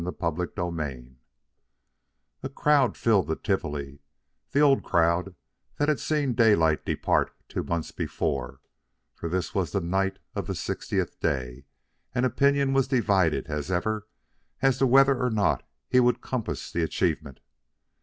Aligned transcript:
CHAPTER 0.19 0.47
VI 0.55 1.11
A 2.41 2.49
crowd 2.49 2.97
filled 2.97 3.27
the 3.27 3.35
Tivoli 3.35 3.99
the 4.49 4.59
old 4.59 4.83
crowd 4.83 5.35
that 5.77 5.89
had 5.89 5.99
seen 5.99 6.33
Daylight 6.33 6.83
depart 6.83 7.31
two 7.47 7.61
months 7.63 7.91
before; 7.91 8.61
for 9.13 9.29
this 9.29 9.53
was 9.53 9.73
the 9.73 9.79
night 9.79 10.17
of 10.33 10.47
the 10.47 10.55
sixtieth 10.55 11.19
day, 11.19 11.65
and 12.15 12.25
opinion 12.25 12.73
was 12.73 12.87
divided 12.87 13.45
as 13.45 13.69
ever 13.69 14.07
as 14.63 14.79
to 14.79 14.87
whether 14.87 15.21
or 15.23 15.29
not 15.29 15.61
he 15.87 15.99
would 15.99 16.19
compass 16.19 16.71
the 16.71 16.81
achievement. 16.81 17.39